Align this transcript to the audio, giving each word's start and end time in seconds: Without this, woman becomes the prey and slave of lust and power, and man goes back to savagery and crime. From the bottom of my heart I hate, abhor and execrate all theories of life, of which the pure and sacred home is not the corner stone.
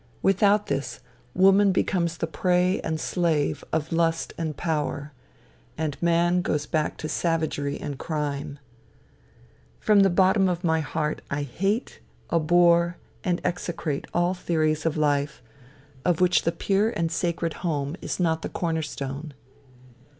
Without 0.23 0.65
this, 0.65 0.99
woman 1.35 1.71
becomes 1.71 2.17
the 2.17 2.25
prey 2.25 2.81
and 2.83 2.99
slave 2.99 3.63
of 3.71 3.91
lust 3.91 4.33
and 4.35 4.57
power, 4.57 5.13
and 5.77 6.01
man 6.01 6.41
goes 6.41 6.65
back 6.65 6.97
to 6.97 7.07
savagery 7.07 7.79
and 7.79 7.99
crime. 7.99 8.57
From 9.79 9.99
the 9.99 10.09
bottom 10.09 10.49
of 10.49 10.63
my 10.63 10.79
heart 10.79 11.21
I 11.29 11.43
hate, 11.43 11.99
abhor 12.33 12.97
and 13.23 13.39
execrate 13.43 14.07
all 14.11 14.33
theories 14.33 14.87
of 14.87 14.97
life, 14.97 15.43
of 16.03 16.19
which 16.19 16.45
the 16.45 16.51
pure 16.51 16.89
and 16.89 17.11
sacred 17.11 17.53
home 17.61 17.95
is 18.01 18.19
not 18.19 18.41
the 18.41 18.49
corner 18.49 18.81
stone. 18.81 19.35